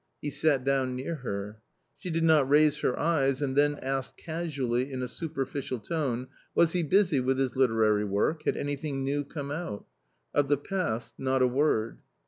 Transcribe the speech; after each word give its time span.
He 0.19 0.31
sat 0.31 0.63
down 0.63 0.95
near 0.95 1.17
her. 1.17 1.61
She 1.99 2.09
did 2.09 2.23
not 2.23 2.49
raise 2.49 2.79
her 2.79 2.97
eyes, 2.97 3.39
and 3.39 3.55
then 3.55 3.75
asked 3.75 4.17
casually, 4.17 4.91
in 4.91 5.03
a 5.03 5.07
superficial 5.07 5.77
tone, 5.77 6.25
was 6.55 6.71
he 6.73 6.81
busy 6.81 7.19
with 7.19 7.37
his 7.37 7.55
literary 7.55 8.05
work, 8.05 8.45
had 8.45 8.57
anything 8.57 9.03
new 9.03 9.23
come 9.23 9.51
out? 9.51 9.85
Of 10.33 10.47
the 10.47 10.57
past 10.57 11.13
not 11.19 11.43
a 11.43 11.47
word. 11.47 11.99